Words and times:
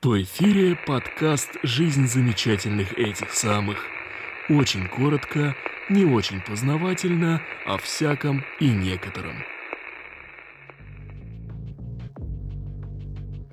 В 0.00 0.22
эфире 0.22 0.78
подкаст 0.86 1.56
«Жизнь 1.64 2.06
замечательных 2.06 2.96
этих 2.96 3.32
самых». 3.32 3.78
Очень 4.48 4.86
коротко, 4.86 5.56
не 5.90 6.04
очень 6.04 6.40
познавательно, 6.40 7.42
о 7.66 7.78
всяком 7.78 8.44
и 8.60 8.68
некотором. 8.68 9.32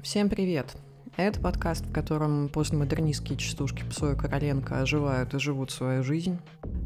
Всем 0.04 0.30
привет! 0.30 0.78
Это 1.18 1.40
подкаст, 1.40 1.84
в 1.88 1.92
котором 1.92 2.50
постмодернистские 2.50 3.40
частушки 3.40 3.84
Псоя 3.90 4.14
Короленко 4.14 4.82
оживают 4.82 5.34
и 5.34 5.40
живут 5.40 5.72
свою 5.72 6.04
жизнь. 6.04 6.38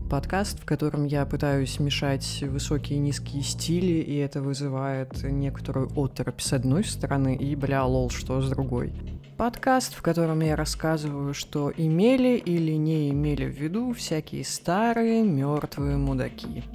Подкаст, 0.09 0.61
в 0.61 0.65
котором 0.65 1.03
я 1.03 1.25
пытаюсь 1.25 1.81
мешать 1.81 2.45
высокие 2.47 2.97
и 2.97 3.01
низкие 3.01 3.43
стили, 3.43 3.99
и 3.99 4.15
это 4.15 4.41
вызывает 4.41 5.21
некоторую 5.21 5.89
оторопь 5.97 6.39
с 6.39 6.53
одной 6.53 6.85
стороны 6.85 7.35
и 7.35 7.57
бля 7.57 7.83
лол 7.83 8.09
что 8.09 8.39
с 8.39 8.49
другой. 8.49 8.93
Подкаст, 9.39 9.93
в 9.95 10.01
котором 10.01 10.41
я 10.41 10.57
рассказываю, 10.57 11.33
что 11.33 11.71
имели 11.71 12.35
или 12.35 12.73
не 12.73 13.09
имели 13.09 13.45
в 13.45 13.57
виду 13.57 13.93
всякие 13.93 14.43
старые 14.43 15.23
мертвые 15.23 15.95
мудаки. 15.95 16.65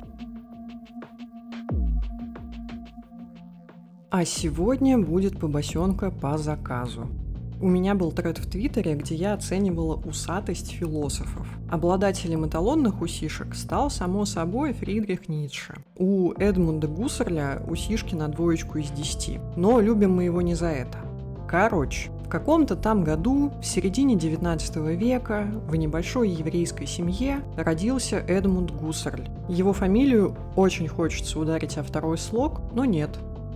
А 4.11 4.25
сегодня 4.25 4.97
будет 4.97 5.39
побосенка 5.39 6.11
по 6.11 6.39
заказу. 6.39 7.07
У 7.61 7.69
меня 7.69 7.95
был 7.95 8.13
тред 8.13 8.39
в 8.39 8.51
Твиттере, 8.51 8.95
где 8.95 9.15
я 9.15 9.35
оценивала 9.35 9.97
усатость 9.97 10.71
философов. 10.73 11.47
Обладателем 11.71 12.47
эталонных 12.47 13.03
усишек 13.03 13.55
стал, 13.55 13.91
само 13.91 14.25
собой, 14.25 14.73
Фридрих 14.73 15.29
Ницше. 15.29 15.75
У 15.99 16.33
Эдмунда 16.33 16.89
Гуссерля 16.89 17.63
усишки 17.69 18.15
на 18.15 18.29
двоечку 18.29 18.79
из 18.79 18.91
десяти. 18.91 19.39
Но 19.55 19.81
любим 19.81 20.15
мы 20.15 20.25
его 20.25 20.41
не 20.41 20.55
за 20.55 20.69
это. 20.69 20.97
Короче, 21.47 22.11
каком-то 22.35 22.75
там 22.75 23.05
году, 23.05 23.53
в 23.63 23.65
середине 23.65 24.17
19 24.17 24.77
века, 24.99 25.47
в 25.69 25.77
небольшой 25.77 26.31
еврейской 26.31 26.85
семье 26.85 27.45
родился 27.57 28.17
Эдмунд 28.17 28.73
Гуссерль. 28.73 29.29
Его 29.49 29.73
фамилию 29.73 30.37
очень 30.57 30.89
хочется 30.89 31.39
ударить 31.39 31.79
о 31.79 31.85
второй 31.85 32.19
слог, 32.19 32.61
но 32.73 32.85
нет. 32.85 33.11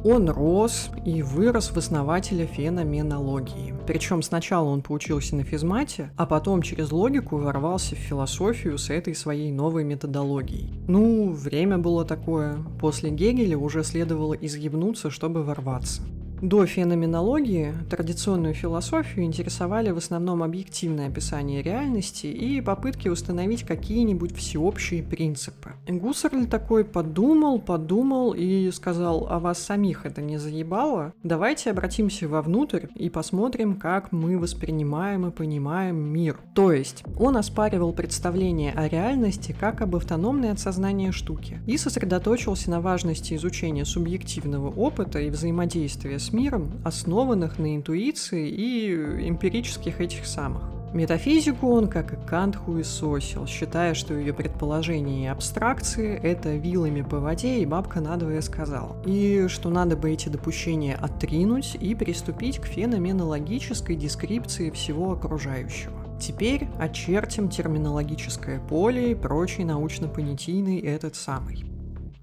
Он 0.05 0.31
рос 0.31 0.91
и 1.05 1.23
вырос 1.23 1.73
в 1.73 1.77
основателя 1.77 2.47
феноменологии. 2.47 3.75
Причем 3.89 4.23
сначала 4.23 4.69
он 4.69 4.83
поучился 4.83 5.35
на 5.35 5.43
физмате, 5.43 6.13
а 6.17 6.25
потом 6.25 6.63
через 6.63 6.93
логику 6.93 7.37
ворвался 7.37 7.97
в 7.97 7.99
философию 7.99 8.79
с 8.79 8.91
этой 8.91 9.17
своей 9.17 9.51
новой 9.51 9.83
методологией. 9.83 10.71
Ну, 10.87 11.33
время 11.33 11.79
было 11.79 12.05
такое. 12.05 12.59
После 12.81 13.11
Гегеля 13.11 13.59
уже 13.59 13.83
следовало 13.83 14.35
изъебнуться, 14.35 15.11
чтобы 15.11 15.43
ворваться. 15.43 16.03
До 16.41 16.67
феноменологии 16.67 17.75
традиционную 17.91 18.55
философию 18.55 19.25
интересовали 19.25 19.91
в 19.91 19.97
основном 19.97 20.45
объективное 20.45 21.09
описание 21.09 21.63
реальности 21.63 22.29
и 22.29 22.61
попытки 22.61 23.09
установить 23.09 23.65
какие-нибудь 23.65 24.37
всеобщие 24.37 25.03
принципы. 25.03 25.73
Гуссерль 25.89 26.47
такой 26.47 26.85
подумал, 26.85 27.59
подумал 27.59 28.35
и 28.35 28.71
сказал, 28.71 29.27
а 29.29 29.41
вас 29.41 29.59
самих 29.59 30.07
это 30.07 30.23
не 30.23 30.39
заебало? 30.39 31.13
Давайте 31.25 31.73
обратимся 31.73 32.29
вовнутрь 32.29 32.87
и 32.95 33.11
посмотрим, 33.11 33.75
как 33.75 34.13
мы 34.13 34.39
воспринимаем 34.39 35.27
и 35.27 35.33
понимаем 35.33 35.97
мир. 35.97 36.39
То 36.55 36.71
есть 36.71 37.03
он 37.19 37.37
оспаривал 37.37 37.93
представление 37.93 38.73
о 38.75 38.87
реальности 38.87 39.57
как 39.59 39.81
об 39.81 39.97
автономной 39.97 40.53
от 40.53 40.61
сознания 40.61 41.11
штуке 41.11 41.61
и 41.67 41.77
сосредоточился 41.77 42.71
на 42.71 42.81
важности 42.81 43.35
изучения 43.35 43.85
субъективного 43.85 44.71
опыта 44.71 45.19
и 45.19 45.31
взаимодействия 45.31 46.21
с 46.21 46.28
миром, 46.33 46.81
основанных 46.85 47.59
на 47.59 47.77
интуиции 47.77 48.49
и 48.49 49.29
эмпирических 49.29 50.01
этих 50.01 50.27
самых. 50.27 50.63
Метафизику 50.95 51.69
он, 51.69 51.89
как 51.89 52.15
и 52.15 52.17
Кант, 52.27 52.57
хуесосил, 52.57 53.47
считая, 53.47 53.93
что 53.93 54.15
ее 54.15 54.33
предположения 54.33 55.25
и 55.25 55.27
абстракции— 55.27 56.19
это 56.23 56.57
вилами 56.57 57.03
по 57.03 57.21
воде 57.21 57.59
и 57.59 57.67
бабка 57.67 58.01
надвое 58.01 58.41
сказал. 58.41 58.97
И 59.05 59.49
что 59.49 59.69
надо 59.69 59.97
бы 59.97 60.11
эти 60.11 60.31
допущения 60.31 60.97
отринуть 60.97 61.77
и 61.79 61.95
приступить 61.95 62.59
к 62.59 62.65
феноменологической 62.65 63.97
дескрипции 63.97 64.71
всего 64.71 65.13
окружающего. 65.13 65.93
Теперь 66.19 66.69
очертим 66.79 67.51
терминологическое 67.51 68.59
поле 68.59 69.13
и 69.13 69.15
прочий 69.15 69.65
научно-понятийный 69.65 70.79
этот 70.79 71.17
самый. 71.17 71.78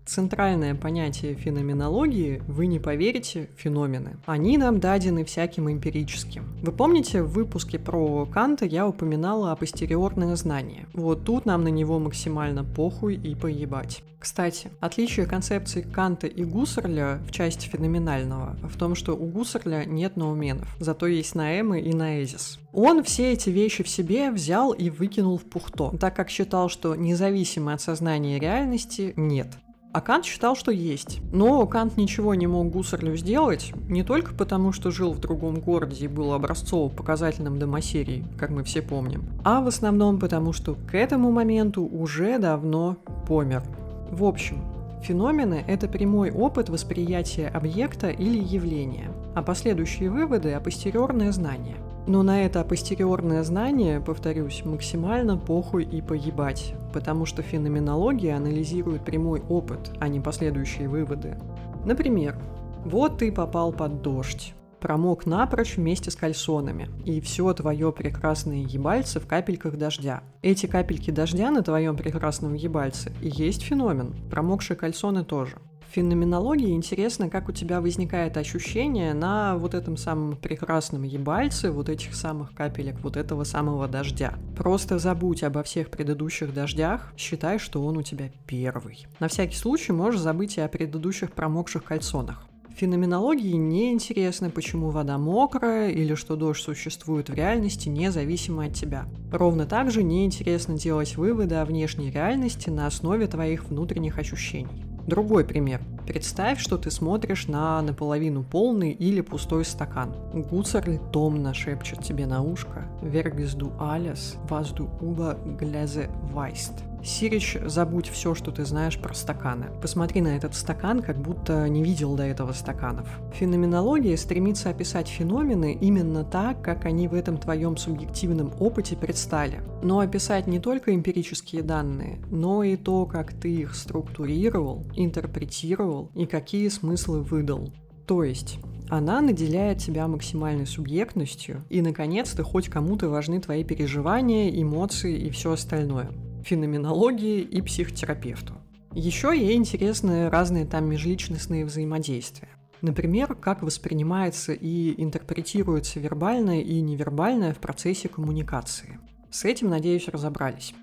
Центральное 0.05 0.75
понятие 0.75 1.33
феноменологии, 1.33 2.43
вы 2.47 2.67
не 2.67 2.79
поверите, 2.79 3.49
феномены. 3.57 4.17
Они 4.27 4.55
нам 4.55 4.79
дадены 4.79 5.25
всяким 5.25 5.69
эмпирическим. 5.71 6.45
Вы 6.61 6.71
помните, 6.71 7.23
в 7.23 7.31
выпуске 7.31 7.79
про 7.79 8.27
Канта 8.27 8.65
я 8.65 8.87
упоминала 8.87 9.51
о 9.51 9.55
постериорное 9.55 10.35
знание. 10.35 10.85
Вот 10.93 11.25
тут 11.25 11.45
нам 11.47 11.63
на 11.63 11.69
него 11.69 11.97
максимально 11.97 12.63
похуй 12.63 13.15
и 13.15 13.33
поебать. 13.33 14.03
Кстати, 14.19 14.71
отличие 14.79 15.25
концепции 15.25 15.81
Канта 15.81 16.27
и 16.27 16.43
Гуссерля 16.43 17.19
в 17.27 17.31
части 17.31 17.67
феноменального 17.67 18.57
в 18.63 18.77
том, 18.77 18.95
что 18.95 19.13
у 19.13 19.25
Гуссерля 19.25 19.85
нет 19.85 20.17
ноуменов, 20.17 20.67
зато 20.79 21.07
есть 21.07 21.35
наэмы 21.35 21.81
и 21.81 21.93
наэзис. 21.93 22.59
Он 22.73 23.03
все 23.03 23.33
эти 23.33 23.49
вещи 23.49 23.83
в 23.83 23.89
себе 23.89 24.31
взял 24.31 24.71
и 24.71 24.89
выкинул 24.89 25.37
в 25.37 25.45
пухто, 25.45 25.95
так 25.99 26.15
как 26.15 26.29
считал, 26.29 26.69
что 26.69 26.95
независимо 26.95 27.73
от 27.73 27.81
сознания 27.81 28.39
реальности 28.39 29.13
нет. 29.15 29.47
А 29.95 30.01
Кант 30.01 30.25
считал, 30.25 30.57
что 30.57 30.71
есть. 30.71 31.21
Но 31.31 31.65
Кант 31.67 31.95
ничего 31.95 32.35
не 32.35 32.47
мог 32.47 32.69
Гуссерлю 32.69 33.15
сделать, 33.15 33.71
не 33.87 34.03
только 34.03 34.33
потому, 34.33 34.73
что 34.73 34.91
жил 34.91 35.13
в 35.13 35.21
другом 35.21 35.61
городе 35.61 36.03
и 36.03 36.09
был 36.09 36.33
образцово-показательным 36.33 37.57
домосерией, 37.59 38.25
как 38.37 38.49
мы 38.49 38.65
все 38.65 38.81
помним, 38.81 39.23
а 39.45 39.61
в 39.61 39.67
основном 39.67 40.19
потому, 40.19 40.51
что 40.51 40.75
к 40.75 40.95
этому 40.95 41.31
моменту 41.31 41.85
уже 41.85 42.37
давно 42.39 42.97
помер. 43.25 43.63
В 44.11 44.25
общем, 44.25 44.57
Феномены– 45.01 45.63
это 45.67 45.87
прямой 45.87 46.29
опыт 46.29 46.67
восприятия 46.67 47.47
объекта 47.47 48.09
или 48.09 48.37
явления, 48.37 49.13
а 49.33 49.43
последующие 49.43 50.09
выводы– 50.09 50.51
апостериорное 50.53 51.31
знание. 51.31 51.77
Но 52.07 52.21
на 52.21 52.43
это 52.45 52.61
апостериорное 52.61 53.43
знание, 53.43 53.99
повторюсь, 53.99 54.63
максимально 54.63 55.37
похуй 55.37 55.83
и 55.83 56.01
поебать, 56.01 56.73
потому 56.93 57.25
что 57.25 57.41
феноменология 57.41 58.35
анализирует 58.35 59.03
прямой 59.03 59.41
опыт, 59.49 59.91
а 59.99 60.07
не 60.07 60.19
последующие 60.19 60.87
выводы. 60.87 61.37
Например, 61.83 62.37
вот 62.83 63.17
ты 63.17 63.31
попал 63.31 63.71
под 63.73 64.01
дождь 64.03 64.53
промок 64.85 65.25
напрочь 65.25 65.77
вместе 65.77 66.11
с 66.11 66.15
кальсонами, 66.15 66.89
и 67.05 67.19
все 67.19 67.51
твое 67.53 67.91
прекрасное 67.91 68.57
ебальце 68.57 69.19
в 69.19 69.25
капельках 69.25 69.77
дождя. 69.77 70.21
Эти 70.43 70.67
капельки 70.67 71.09
дождя 71.09 71.49
на 71.49 71.63
твоем 71.63 71.97
прекрасном 71.97 72.53
ебальце 72.53 73.11
и 73.19 73.29
есть 73.29 73.63
феномен, 73.63 74.13
промокшие 74.29 74.77
кальсоны 74.77 75.23
тоже. 75.23 75.57
Феноменологии 75.95 76.71
интересно, 76.71 77.29
как 77.29 77.47
у 77.47 77.53
тебя 77.53 77.79
возникает 77.79 78.35
ощущение 78.35 79.13
на 79.13 79.55
вот 79.57 79.73
этом 79.73 79.95
самом 79.95 80.35
прекрасном 80.35 81.03
ебальце, 81.03 81.71
вот 81.71 81.87
этих 81.87 82.15
самых 82.15 82.53
капелек, 82.53 82.97
вот 83.01 83.15
этого 83.15 83.45
самого 83.45 83.87
дождя. 83.87 84.33
Просто 84.57 84.99
забудь 84.99 85.41
обо 85.41 85.63
всех 85.63 85.89
предыдущих 85.89 86.53
дождях, 86.53 87.13
считай, 87.15 87.59
что 87.59 87.81
он 87.85 87.95
у 87.95 88.01
тебя 88.01 88.29
первый. 88.45 89.07
На 89.21 89.29
всякий 89.29 89.55
случай 89.55 89.93
можешь 89.93 90.19
забыть 90.19 90.57
и 90.57 90.61
о 90.61 90.67
предыдущих 90.67 91.31
промокших 91.31 91.85
кальсонах. 91.85 92.45
Феноменологии 92.75 93.53
не 93.53 93.93
интересно, 93.93 94.49
почему 94.49 94.89
вода 94.89 95.17
мокрая 95.17 95.91
или 95.91 96.15
что 96.15 96.35
дождь 96.35 96.61
существует 96.61 97.29
в 97.29 97.33
реальности 97.33 97.87
независимо 97.87 98.65
от 98.65 98.73
тебя. 98.73 99.05
Ровно 99.31 99.65
так 99.65 99.91
же 99.91 100.01
интересно 100.01 100.77
делать 100.77 101.15
выводы 101.15 101.55
о 101.55 101.63
внешней 101.63 102.11
реальности 102.11 102.69
на 102.69 102.85
основе 102.85 103.27
твоих 103.27 103.69
внутренних 103.69 104.17
ощущений. 104.19 104.84
Другой 105.07 105.45
пример. 105.45 105.81
Представь, 106.07 106.59
что 106.59 106.77
ты 106.77 106.89
смотришь 106.89 107.47
на 107.47 107.79
наполовину 107.81 108.43
полный 108.43 108.91
или 108.91 109.21
пустой 109.21 109.63
стакан. 109.63 110.15
Гуцерль 110.33 110.97
томно 111.11 111.53
шепчет 111.53 112.03
тебе 112.03 112.25
на 112.25 112.41
ушко 112.41 112.85
«Вергизду 113.03 113.71
алес, 113.79 114.35
вазду 114.49 114.89
уба 115.01 115.37
глязе 115.59 116.09
вайст». 116.31 116.73
Сирич, 117.03 117.55
забудь 117.65 118.09
все, 118.09 118.33
что 118.33 118.49
ты 118.49 118.65
знаешь 118.65 118.97
про 118.97 119.13
стаканы. 119.13 119.67
Посмотри 119.79 120.21
на 120.21 120.29
этот 120.29 120.55
стакан, 120.55 121.03
как 121.03 121.17
будто 121.17 121.34
не 121.49 121.83
видел 121.83 122.15
до 122.15 122.23
этого 122.23 122.53
стаканов. 122.53 123.07
Феноменология 123.33 124.15
стремится 124.17 124.69
описать 124.69 125.07
феномены 125.07 125.77
именно 125.79 126.23
так, 126.23 126.61
как 126.61 126.85
они 126.85 127.07
в 127.07 127.13
этом 127.13 127.37
твоем 127.37 127.77
субъективном 127.77 128.51
опыте 128.59 128.95
предстали. 128.95 129.61
Но 129.83 129.99
описать 129.99 130.47
не 130.47 130.59
только 130.59 130.93
эмпирические 130.93 131.61
данные, 131.61 132.19
но 132.29 132.63
и 132.63 132.75
то, 132.75 133.05
как 133.05 133.33
ты 133.33 133.53
их 133.53 133.75
структурировал, 133.75 134.83
интерпретировал 134.95 136.11
и 136.15 136.25
какие 136.25 136.67
смыслы 136.69 137.21
выдал. 137.21 137.71
То 138.07 138.23
есть, 138.23 138.59
она 138.89 139.21
наделяет 139.21 139.79
тебя 139.79 140.07
максимальной 140.07 140.67
субъектностью, 140.67 141.63
и, 141.69 141.81
наконец-то, 141.81 142.43
хоть 142.43 142.69
кому-то 142.69 143.09
важны 143.09 143.39
твои 143.39 143.63
переживания, 143.63 144.49
эмоции 144.49 145.17
и 145.17 145.29
все 145.29 145.53
остальное 145.53 146.09
феноменологии 146.45 147.41
и 147.41 147.61
психотерапевту. 147.61 148.53
Еще 148.95 149.37
ей 149.37 149.57
интересны 149.57 150.29
разные 150.29 150.65
там 150.65 150.89
межличностные 150.89 151.65
взаимодействия. 151.65 152.47
Например, 152.81 153.35
как 153.35 153.61
воспринимается 153.61 154.53
и 154.53 155.01
интерпретируется 155.03 155.99
вербальное 155.99 156.61
и 156.61 156.79
невербальное 156.79 157.53
в 157.53 157.57
процессе 157.57 158.07
коммуникации. 158.07 158.99
С 159.29 159.43
этим, 159.43 159.69
надеюсь, 159.69 160.07
разобрались. 160.07 160.73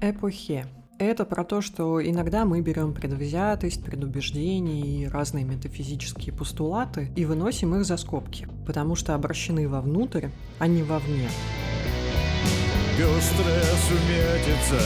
Эпохе 0.00 0.66
это 0.98 1.24
про 1.24 1.44
то, 1.44 1.60
что 1.60 2.04
иногда 2.04 2.44
мы 2.44 2.60
берем 2.60 2.94
предвзятость, 2.94 3.84
предубеждения 3.84 4.80
и 4.80 5.06
разные 5.06 5.44
метафизические 5.44 6.32
постулаты 6.32 7.10
и 7.16 7.24
выносим 7.24 7.74
их 7.74 7.84
за 7.84 7.96
скобки, 7.96 8.46
потому 8.66 8.94
что 8.94 9.14
обращены 9.14 9.68
вовнутрь, 9.68 10.28
а 10.60 10.68
не 10.68 10.82
вовне. 10.84 11.28
Пестрая 12.96 13.64
сумятица, 13.88 14.80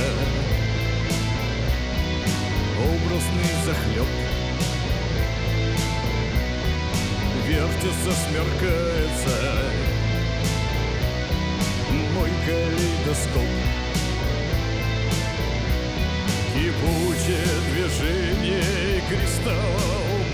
образный 2.79 3.53
захлеб, 3.65 4.07
вертится, 7.47 8.13
смеркается 8.13 9.69
мой 12.15 12.31
калейдоскоп. 12.47 13.51
Кипучее 16.55 17.49
движение 17.73 19.03
кристаллом 19.09 20.29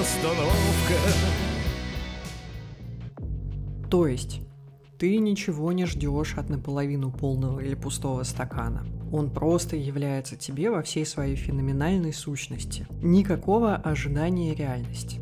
остановка. 0.00 0.98
То 3.90 4.06
есть, 4.06 4.40
ты 4.98 5.18
ничего 5.18 5.72
не 5.72 5.86
ждешь 5.86 6.34
от 6.36 6.48
наполовину 6.50 7.12
полного 7.12 7.60
или 7.60 7.74
пустого 7.74 8.22
стакана. 8.24 8.84
Он 9.14 9.30
просто 9.30 9.76
является 9.76 10.34
тебе 10.34 10.72
во 10.72 10.82
всей 10.82 11.06
своей 11.06 11.36
феноменальной 11.36 12.12
сущности. 12.12 12.84
Никакого 13.00 13.76
ожидания 13.76 14.56
реальности. 14.56 15.20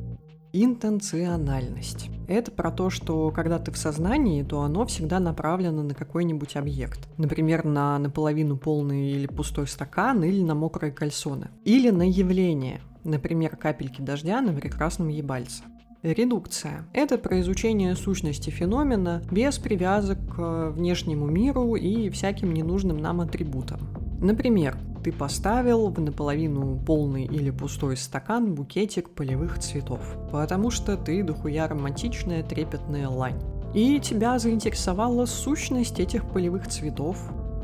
Интенциональность. 0.55 2.09
Это 2.27 2.51
про 2.53 2.71
то, 2.71 2.89
что 2.89 3.31
когда 3.31 3.59
ты 3.59 3.71
в 3.71 3.77
сознании, 3.77 4.45
то 4.45 4.63
оно 4.63 4.87
всегда 4.87 5.21
направлено 5.21 5.83
на 5.83 5.93
какой-нибудь 5.93 6.57
объект. 6.57 7.07
Например, 7.19 7.67
на 7.67 7.99
наполовину 7.99 8.57
полный 8.57 9.11
или 9.11 9.27
пустой 9.27 9.67
стакан, 9.67 10.25
или 10.25 10.41
на 10.41 10.55
мокрые 10.55 10.91
кальсоны. 10.91 11.51
Или 11.67 11.91
на 11.91 12.09
явление, 12.09 12.81
например, 13.05 13.57
капельки 13.57 14.01
дождя 14.01 14.41
на 14.41 14.55
прекрасном 14.55 15.09
ебальце. 15.09 15.65
Редукция– 16.03 16.85
это 16.93 17.17
про 17.17 17.41
изучение 17.41 17.95
сущности 17.95 18.51
феномена 18.51 19.23
без 19.31 19.59
привязок 19.59 20.19
к 20.35 20.71
внешнему 20.71 21.27
миру 21.27 21.77
и 21.77 22.11
всяким 22.11 22.53
ненужным 22.53 22.97
нам 22.97 23.21
атрибутам. 23.21 23.79
Например, 24.21 24.77
ты 25.05 25.13
поставил 25.13 25.91
в 25.91 26.01
наполовину 26.01 26.77
полный 26.85 27.27
или 27.27 27.51
пустой 27.51 27.97
стакан 27.97 28.53
букетик 28.53 29.11
полевых 29.11 29.61
цветов, 29.61 30.01
потому 30.33 30.73
что 30.73 30.97
ты 30.97 31.23
дохуя 31.23 31.69
романтичная 31.69 32.43
трепетная 32.43 33.09
лань. 33.09 33.41
И 33.73 34.01
тебя 34.01 34.41
заинтересовала 34.41 35.25
сущность 35.27 36.01
этих 36.01 36.29
полевых 36.29 36.67
цветов, 36.67 37.17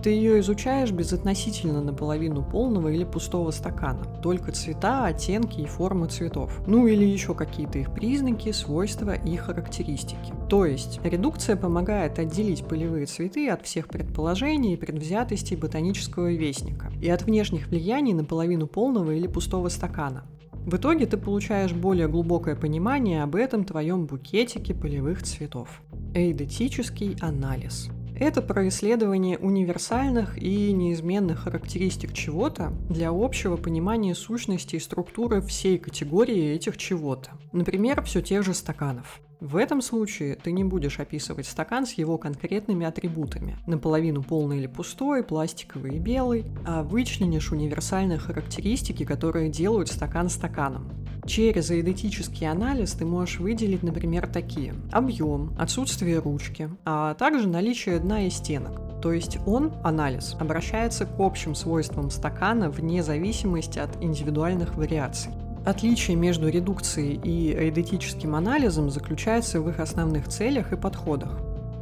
ты 0.02 0.10
ее 0.10 0.40
изучаешь 0.40 0.90
безотносительно 0.90 1.82
наполовину 1.82 2.42
полного 2.42 2.88
или 2.88 3.04
пустого 3.04 3.50
стакана. 3.50 4.04
Только 4.22 4.52
цвета, 4.52 5.06
оттенки 5.06 5.60
и 5.60 5.66
формы 5.66 6.06
цветов. 6.06 6.60
Ну 6.66 6.86
или 6.86 7.04
еще 7.04 7.34
какие-то 7.34 7.78
их 7.78 7.92
признаки, 7.92 8.52
свойства 8.52 9.14
и 9.14 9.36
характеристики. 9.36 10.32
То 10.48 10.64
есть, 10.64 11.00
редукция 11.02 11.56
помогает 11.56 12.18
отделить 12.18 12.64
полевые 12.64 13.06
цветы 13.06 13.48
от 13.48 13.64
всех 13.64 13.88
предположений 13.88 14.74
и 14.74 14.76
предвзятостей 14.76 15.56
ботанического 15.56 16.32
вестника 16.32 16.92
и 17.00 17.08
от 17.10 17.22
внешних 17.22 17.68
влияний 17.68 18.12
наполовину 18.12 18.66
полного 18.66 19.12
или 19.12 19.26
пустого 19.26 19.68
стакана. 19.68 20.24
В 20.52 20.76
итоге 20.76 21.06
ты 21.06 21.16
получаешь 21.16 21.72
более 21.72 22.08
глубокое 22.08 22.54
понимание 22.54 23.22
об 23.22 23.36
этом 23.36 23.64
твоем 23.64 24.06
букетике 24.06 24.74
полевых 24.74 25.22
цветов. 25.22 25.82
Эйдетический 26.14 27.16
анализ– 27.20 27.88
это 28.18 28.42
про 28.42 28.68
исследование 28.68 29.38
универсальных 29.38 30.36
и 30.36 30.72
неизменных 30.72 31.40
характеристик 31.40 32.12
чего-то 32.12 32.72
для 32.88 33.10
общего 33.10 33.56
понимания 33.56 34.14
сущности 34.14 34.76
и 34.76 34.80
структуры 34.80 35.40
всей 35.40 35.78
категории 35.78 36.52
этих 36.54 36.76
чего-то. 36.76 37.30
Например, 37.52 38.02
все 38.02 38.20
тех 38.20 38.44
же 38.44 38.54
стаканов. 38.54 39.20
В 39.40 39.56
этом 39.56 39.82
случае 39.82 40.34
ты 40.34 40.50
не 40.50 40.64
будешь 40.64 40.98
описывать 40.98 41.46
стакан 41.46 41.86
с 41.86 41.92
его 41.92 42.18
конкретными 42.18 42.84
атрибутами, 42.84 43.56
наполовину 43.66 44.24
полный 44.24 44.58
или 44.58 44.66
пустой, 44.66 45.22
пластиковый 45.22 45.94
и 45.94 45.98
белый, 46.00 46.44
а 46.66 46.82
вычленишь 46.82 47.52
универсальные 47.52 48.18
характеристики, 48.18 49.04
которые 49.04 49.48
делают 49.48 49.90
стакан 49.90 50.28
стаканом. 50.28 50.90
Через 51.24 51.70
эйдетический 51.70 52.48
анализ 52.48 52.94
ты 52.94 53.04
можешь 53.04 53.38
выделить, 53.38 53.84
например, 53.84 54.26
такие. 54.26 54.74
Объем, 54.90 55.54
отсутствие 55.56 56.18
ручки, 56.18 56.68
а 56.84 57.14
также 57.14 57.46
наличие 57.46 58.00
дна 58.00 58.26
и 58.26 58.30
стенок. 58.30 59.00
То 59.00 59.12
есть 59.12 59.38
он, 59.46 59.72
анализ, 59.84 60.34
обращается 60.40 61.06
к 61.06 61.20
общим 61.20 61.54
свойствам 61.54 62.10
стакана 62.10 62.70
вне 62.70 63.04
зависимости 63.04 63.78
от 63.78 64.02
индивидуальных 64.02 64.74
вариаций. 64.74 65.30
Отличие 65.64 66.16
между 66.16 66.48
редукцией 66.48 67.20
и 67.22 67.52
эйдетическим 67.52 68.34
анализом 68.34 68.90
заключается 68.90 69.60
в 69.60 69.68
их 69.68 69.80
основных 69.80 70.28
целях 70.28 70.72
и 70.72 70.76
подходах. 70.76 71.40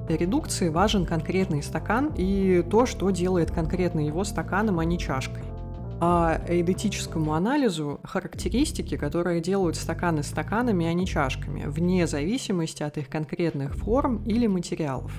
Для 0.08 0.16
редукции 0.16 0.68
важен 0.68 1.04
конкретный 1.04 1.62
стакан 1.62 2.12
и 2.16 2.64
то, 2.68 2.86
что 2.86 3.10
делает 3.10 3.50
конкретно 3.50 4.00
его 4.00 4.24
стаканом, 4.24 4.78
а 4.78 4.84
не 4.84 4.98
чашкой 4.98 5.42
а 6.00 6.42
эйдетическому 6.46 7.32
анализу 7.34 8.00
характеристики, 8.04 8.96
которые 8.96 9.40
делают 9.40 9.76
стаканы 9.76 10.22
стаканами, 10.22 10.86
а 10.86 10.92
не 10.92 11.06
чашками, 11.06 11.64
вне 11.66 12.06
зависимости 12.06 12.82
от 12.82 12.98
их 12.98 13.08
конкретных 13.08 13.74
форм 13.76 14.22
или 14.24 14.46
материалов. 14.46 15.12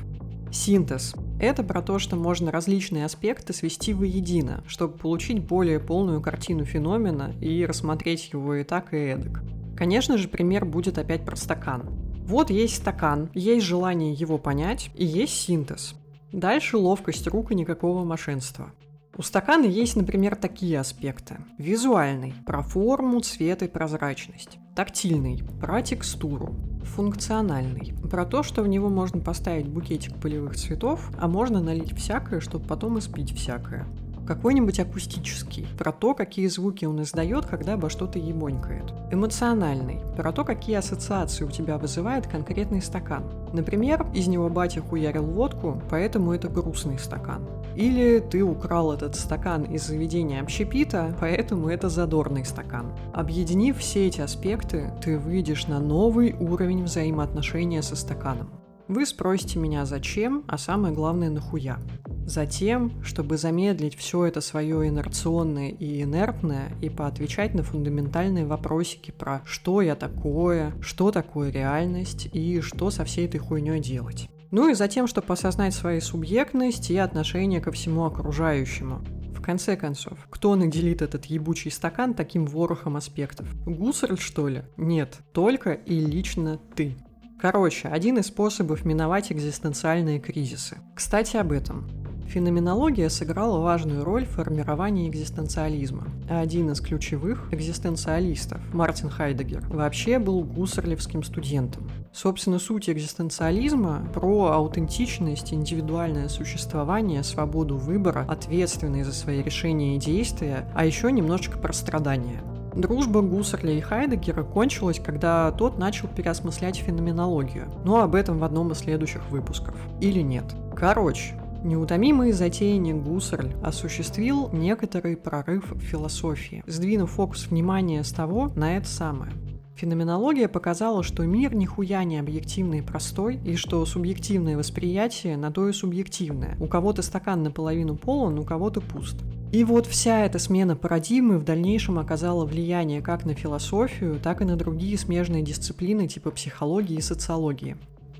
Синтез– 0.51 1.15
это 1.39 1.63
про 1.63 1.81
то, 1.81 1.99
что 1.99 2.15
можно 2.15 2.51
различные 2.51 3.05
аспекты 3.05 3.53
свести 3.53 3.93
воедино, 3.93 4.63
чтобы 4.67 4.97
получить 4.97 5.43
более 5.43 5.79
полную 5.79 6.21
картину 6.21 6.65
феномена 6.65 7.33
и 7.39 7.65
рассмотреть 7.65 8.29
его 8.33 8.55
и 8.55 8.63
так, 8.63 8.93
и 8.93 8.97
эдак. 8.97 9.43
Конечно 9.75 10.17
же, 10.17 10.27
пример 10.27 10.65
будет 10.65 10.97
опять 10.97 11.23
про 11.23 11.35
стакан. 11.35 11.83
Вот 12.25 12.49
есть 12.49 12.77
стакан, 12.77 13.29
есть 13.33 13.65
желание 13.65 14.13
его 14.13 14.37
понять, 14.37 14.89
и 14.95 15.05
есть 15.05 15.33
синтез. 15.33 15.95
Дальше 16.31 16.77
ловкость 16.77 17.27
рук 17.27 17.51
и 17.51 17.55
никакого 17.55 18.03
мошенства. 18.03 18.71
У 19.17 19.23
стакана 19.23 19.65
есть, 19.65 19.95
например, 19.95 20.35
такие 20.35 20.79
аспекты. 20.79 21.37
Визуальный– 21.57 22.35
про 22.45 22.61
форму, 22.61 23.19
цвет 23.21 23.63
и 23.63 23.67
прозрачность. 23.67 24.59
Тактильный– 24.75 25.41
про 25.59 25.81
текстуру. 25.81 26.53
Функциональный– 26.83 27.95
про 28.11 28.25
то, 28.25 28.43
что 28.43 28.61
в 28.61 28.67
него 28.67 28.89
можно 28.89 29.19
поставить 29.19 29.67
букетик 29.67 30.13
полевых 30.17 30.55
цветов, 30.55 31.09
а 31.19 31.27
можно 31.27 31.59
налить 31.61 31.97
всякое, 31.97 32.39
чтобы 32.41 32.67
потом 32.67 32.99
испить 32.99 33.35
всякое 33.35 33.87
какой-нибудь 34.27 34.79
акустический, 34.79 35.65
про 35.79 35.91
то, 35.93 36.13
какие 36.13 36.47
звуки 36.47 36.85
он 36.85 37.01
издает, 37.01 37.45
когда 37.45 37.73
обо 37.73 37.89
что-то 37.89 38.19
ебонькает. 38.19 38.93
Эмоциональный, 39.09 40.01
про 40.17 40.33
то, 40.33 40.43
какие 40.43 40.75
ассоциации 40.75 41.45
у 41.45 41.49
тебя 41.49 41.77
вызывает 41.77 42.27
конкретный 42.27 42.81
стакан. 42.81 43.23
Например, 43.53 44.05
из 44.13 44.27
него 44.27 44.49
батя 44.49 44.81
хуярил 44.81 45.23
водку, 45.23 45.81
поэтому 45.89 46.33
это 46.33 46.49
грустный 46.49 46.99
стакан. 46.99 47.47
Или 47.77 48.19
ты 48.19 48.41
украл 48.41 48.91
этот 48.91 49.15
стакан 49.15 49.63
из 49.63 49.85
заведения 49.85 50.41
общепита, 50.41 51.15
поэтому 51.19 51.69
это 51.69 51.89
задорный 51.89 52.43
стакан. 52.43 52.91
Объединив 53.13 53.77
все 53.77 54.07
эти 54.07 54.19
аспекты, 54.19 54.91
ты 54.99 55.19
выйдешь 55.19 55.67
на 55.67 55.79
новый 55.79 56.33
уровень 56.33 56.85
взаимоотношения 56.85 57.83
со 57.83 57.95
стаканом. 57.95 58.49
Вы 58.87 59.05
спросите 59.05 59.59
меня 59.59 59.85
зачем, 59.85 60.43
а 60.47 60.57
самое 60.57 60.91
главное 60.91 61.29
нахуя. 61.29 61.77
Затем, 62.25 63.03
чтобы 63.03 63.37
замедлить 63.37 63.95
все 63.95 64.25
это 64.25 64.41
свое 64.41 64.87
инерционное 64.87 65.69
и 65.69 66.01
инертное 66.01 66.71
и 66.81 66.89
поотвечать 66.89 67.53
на 67.53 67.61
фундаментальные 67.61 68.47
вопросики 68.47 69.11
про 69.11 69.43
что 69.45 69.81
я 69.81 69.95
такое, 69.95 70.73
что 70.81 71.11
такое 71.11 71.51
реальность 71.51 72.27
и 72.33 72.59
что 72.61 72.89
со 72.89 73.05
всей 73.05 73.27
этой 73.27 73.37
хуйней 73.37 73.79
делать. 73.81 74.29
Ну 74.51 74.69
и 74.69 74.73
затем, 74.73 75.07
чтобы 75.07 75.33
осознать 75.33 75.73
свою 75.73 76.01
субъектность 76.01 76.89
и 76.89 76.97
отношение 76.97 77.59
ко 77.61 77.71
всему 77.71 78.05
окружающему. 78.05 79.01
В 79.35 79.41
конце 79.41 79.75
концов, 79.75 80.17
кто 80.29 80.55
наделит 80.55 81.01
этот 81.01 81.25
ебучий 81.25 81.71
стакан 81.71 82.13
таким 82.13 82.45
ворохом 82.45 82.97
аспектов? 82.97 83.47
Гусарль, 83.65 84.19
что 84.19 84.47
ли? 84.47 84.63
Нет, 84.77 85.19
только 85.33 85.71
и 85.71 85.99
лично 85.99 86.59
ты. 86.75 86.97
Короче, 87.39 87.87
один 87.87 88.17
из 88.17 88.27
способов 88.27 88.83
миновать 88.83 89.31
экзистенциальные 89.31 90.19
кризисы. 90.19 90.77
Кстати, 90.95 91.37
об 91.37 91.51
этом. 91.51 91.96
Феноменология 92.27 93.07
сыграла 93.07 93.59
важную 93.59 94.03
роль 94.03 94.25
в 94.25 94.31
формировании 94.31 95.09
экзистенциализма. 95.09 96.07
Один 96.29 96.69
из 96.71 96.81
ключевых 96.81 97.47
экзистенциалистов, 97.51 98.59
Мартин 98.73 99.09
Хайдегер, 99.09 99.65
вообще 99.69 100.19
был 100.19 100.43
гуссерлевским 100.43 101.23
студентом. 101.23 101.89
Собственно, 102.11 102.59
суть 102.59 102.89
экзистенциализма 102.89 104.05
про 104.13 104.47
аутентичность, 104.47 105.53
индивидуальное 105.53 106.27
существование, 106.27 107.23
свободу 107.23 107.77
выбора, 107.77 108.25
ответственность 108.27 109.05
за 109.05 109.15
свои 109.15 109.41
решения 109.41 109.95
и 109.95 109.99
действия, 109.99 110.69
а 110.75 110.85
еще 110.85 111.11
немножечко 111.11 111.57
про 111.57 111.71
страдания. 111.71 112.41
Дружба 112.75 113.21
Гуссерля 113.21 113.73
и 113.73 113.81
Хайдегера 113.81 114.43
кончилась, 114.43 114.99
когда 114.99 115.49
тот 115.51 115.79
начал 115.79 116.07
переосмыслять 116.09 116.75
феноменологию. 116.77 117.71
Но 117.83 118.01
об 118.01 118.13
этом 118.13 118.37
в 118.37 118.43
одном 118.43 118.71
из 118.71 118.79
следующих 118.79 119.27
выпусков. 119.31 119.75
Или 119.99 120.21
нет. 120.21 120.43
Короче, 120.75 121.33
Неутомимый 121.67 122.31
затейник 122.31 122.95
Гуссерль 122.95 123.51
осуществил 123.61 124.49
некоторый 124.53 125.17
прорыв 125.17 125.69
в 125.73 125.81
философии, 125.81 126.63
сдвинув 126.65 127.11
фокус 127.11 127.47
внимания 127.47 128.05
с 128.05 128.13
того 128.13 128.49
на 128.55 128.77
это 128.77 128.87
самое. 128.87 129.33
Феноменология 129.75 130.47
показала, 130.47 131.03
что 131.03 131.25
мир 131.25 131.53
нихуя 131.53 132.05
не 132.05 132.19
объективный 132.19 132.79
и 132.79 132.81
простой, 132.81 133.41
и 133.43 133.57
что 133.57 133.85
субъективное 133.85 134.55
восприятие 134.55 135.35
на 135.35 135.51
то 135.51 135.67
и 135.67 135.73
субъективное. 135.73 136.55
У 136.61 136.67
кого-то 136.67 137.01
стакан 137.01 137.43
наполовину 137.43 137.97
полон, 137.97 138.39
у 138.39 138.45
кого-то 138.45 138.79
пуст. 138.79 139.17
И 139.51 139.65
вот 139.65 139.87
вся 139.87 140.23
эта 140.23 140.39
смена 140.39 140.77
парадигмы 140.77 141.37
в 141.37 141.43
дальнейшем 141.43 141.99
оказала 141.99 142.45
влияние 142.45 143.01
как 143.01 143.25
на 143.25 143.33
философию, 143.33 144.21
так 144.23 144.41
и 144.41 144.45
на 144.45 144.55
другие 144.55 144.97
смежные 144.97 145.43
дисциплины 145.43 146.07
типа 146.07 146.31
психологии 146.31 146.95
и 146.95 147.01
социологии. 147.01 147.75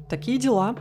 Такие 0.10 0.38
дела. 0.38 0.76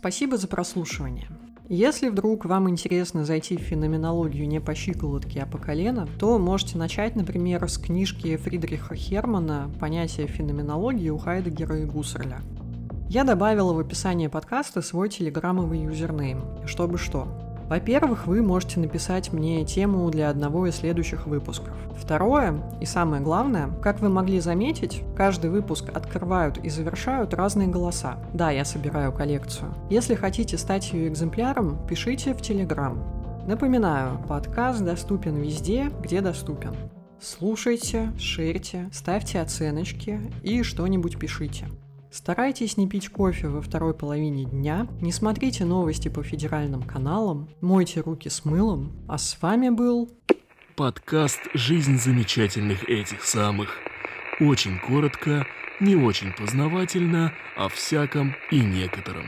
Спасибо 0.00 0.38
за 0.38 0.48
прослушивание. 0.48 1.28
Если 1.68 2.08
вдруг 2.08 2.46
вам 2.46 2.70
интересно 2.70 3.26
зайти 3.26 3.58
в 3.58 3.60
феноменологию 3.60 4.48
не 4.48 4.58
по 4.58 4.74
щиколотке, 4.74 5.42
а 5.42 5.46
по 5.46 5.58
колено, 5.58 6.08
то 6.18 6.38
можете 6.38 6.78
начать, 6.78 7.16
например, 7.16 7.68
с 7.68 7.76
книжки 7.76 8.38
Фридриха 8.38 8.94
Хермана 8.94 9.70
«Понятие 9.78 10.26
феноменологии» 10.26 11.10
у 11.10 11.18
Хайдегера 11.18 11.80
и 11.80 11.84
Гуссерля. 11.84 12.40
Я 13.10 13.24
добавила 13.24 13.74
в 13.74 13.78
описание 13.78 14.30
подкаста 14.30 14.80
свой 14.80 15.10
телеграммовый 15.10 15.82
юзернейм, 15.82 16.66
чтобы 16.66 16.96
что. 16.96 17.49
Во-первых, 17.70 18.26
вы 18.26 18.42
можете 18.42 18.80
написать 18.80 19.32
мне 19.32 19.64
тему 19.64 20.10
для 20.10 20.28
одного 20.28 20.66
из 20.66 20.74
следующих 20.74 21.28
выпусков. 21.28 21.72
Второе, 21.96 22.60
и 22.80 22.84
самое 22.84 23.22
главное, 23.22 23.70
как 23.80 24.00
вы 24.00 24.08
могли 24.08 24.40
заметить, 24.40 25.04
каждый 25.16 25.50
выпуск 25.50 25.88
открывают 25.94 26.58
и 26.58 26.68
завершают 26.68 27.32
разные 27.32 27.68
голоса. 27.68 28.18
Да, 28.34 28.50
я 28.50 28.64
собираю 28.64 29.12
коллекцию. 29.12 29.72
Если 29.88 30.16
хотите 30.16 30.58
стать 30.58 30.92
ее 30.92 31.06
экземпляром, 31.06 31.78
пишите 31.86 32.34
в 32.34 32.42
Телеграм. 32.42 32.98
Напоминаю, 33.46 34.18
подкаст 34.26 34.82
доступен 34.82 35.36
везде, 35.36 35.92
где 36.02 36.22
доступен. 36.22 36.74
Слушайте, 37.20 38.10
шерьте, 38.18 38.90
ставьте 38.92 39.40
оценочки 39.40 40.20
и 40.42 40.64
что-нибудь 40.64 41.20
пишите. 41.20 41.68
Старайтесь 42.10 42.76
не 42.76 42.88
пить 42.88 43.08
кофе 43.08 43.46
во 43.46 43.62
второй 43.62 43.94
половине 43.94 44.44
дня, 44.44 44.88
не 45.00 45.12
смотрите 45.12 45.64
новости 45.64 46.08
по 46.08 46.24
федеральным 46.24 46.82
каналам, 46.82 47.48
мойте 47.60 48.00
руки 48.00 48.28
с 48.28 48.44
мылом, 48.44 48.92
а 49.08 49.16
с 49.16 49.40
вами 49.40 49.68
был... 49.68 50.10
Подкаст 50.74 51.40
«Жизнь 51.54 51.98
замечательных 51.98 52.88
этих 52.88 53.24
самых». 53.24 53.76
Очень 54.40 54.80
коротко, 54.80 55.46
не 55.78 55.94
очень 55.94 56.32
познавательно, 56.32 57.32
о 57.56 57.68
всяком 57.68 58.34
и 58.50 58.58
некотором. 58.58 59.26